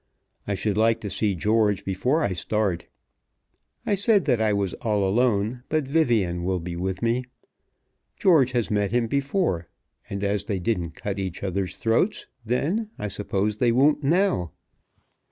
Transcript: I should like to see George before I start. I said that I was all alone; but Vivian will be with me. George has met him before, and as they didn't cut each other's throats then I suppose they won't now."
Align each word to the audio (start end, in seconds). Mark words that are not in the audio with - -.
I 0.47 0.55
should 0.55 0.77
like 0.79 0.99
to 1.01 1.11
see 1.11 1.35
George 1.35 1.85
before 1.85 2.23
I 2.23 2.33
start. 2.33 2.87
I 3.85 3.93
said 3.93 4.25
that 4.25 4.41
I 4.41 4.51
was 4.51 4.73
all 4.81 5.07
alone; 5.07 5.61
but 5.69 5.83
Vivian 5.85 6.43
will 6.43 6.59
be 6.59 6.75
with 6.75 7.03
me. 7.03 7.25
George 8.17 8.53
has 8.53 8.71
met 8.71 8.91
him 8.91 9.05
before, 9.05 9.67
and 10.09 10.23
as 10.23 10.45
they 10.45 10.57
didn't 10.57 10.95
cut 10.95 11.19
each 11.19 11.43
other's 11.43 11.75
throats 11.75 12.25
then 12.43 12.89
I 12.97 13.09
suppose 13.09 13.57
they 13.57 13.71
won't 13.71 14.03
now." 14.03 14.53